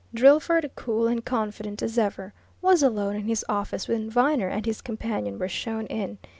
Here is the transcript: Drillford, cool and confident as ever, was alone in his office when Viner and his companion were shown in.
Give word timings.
Drillford, 0.15 0.71
cool 0.75 1.05
and 1.05 1.23
confident 1.23 1.83
as 1.83 1.95
ever, 1.95 2.33
was 2.59 2.81
alone 2.81 3.15
in 3.15 3.25
his 3.25 3.45
office 3.47 3.87
when 3.87 4.09
Viner 4.09 4.47
and 4.47 4.65
his 4.65 4.81
companion 4.81 5.37
were 5.37 5.47
shown 5.47 5.85
in. 5.85 6.17